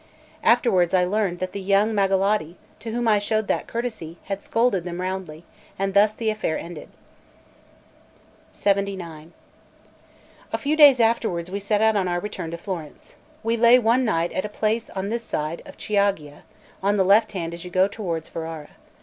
Afterwards 0.43 0.95
I 0.95 1.03
learned 1.05 1.37
that 1.37 1.51
the 1.51 1.61
young 1.61 1.93
Magalotti, 1.93 2.55
to 2.79 2.91
whom 2.91 3.07
I 3.07 3.19
showed 3.19 3.47
that 3.49 3.67
courtesy, 3.67 4.17
had 4.23 4.41
scolded 4.41 4.83
them 4.83 4.99
roundly; 4.99 5.43
and 5.77 5.93
thus 5.93 6.15
the 6.15 6.31
affair 6.31 6.57
ended. 6.57 6.89
LXXIX 8.51 9.29
A 10.53 10.57
FEW 10.57 10.75
days 10.75 10.99
afterwards 10.99 11.51
we 11.51 11.59
set 11.59 11.83
out 11.83 11.95
on 11.95 12.07
our 12.07 12.19
return 12.19 12.49
to 12.49 12.57
Florence. 12.57 13.13
We 13.43 13.55
lay 13.55 13.77
one 13.77 14.03
night 14.03 14.31
at 14.31 14.43
a 14.43 14.49
place 14.49 14.89
on 14.89 15.09
this 15.09 15.23
side 15.23 15.61
Chioggia, 15.77 16.45
on 16.81 16.97
the 16.97 17.05
left 17.05 17.33
hand 17.33 17.53
as 17.53 17.63
you 17.63 17.69
go 17.69 17.87
toward 17.87 18.25
Ferrara. 18.25 18.69